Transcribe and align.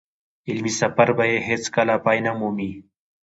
علمي 0.49 0.71
سفر 0.81 1.09
به 1.17 1.23
يې 1.31 1.37
هېڅ 1.47 1.63
کله 1.75 1.93
پای 2.05 2.17
نه 2.25 2.31
مومي. 2.39 2.71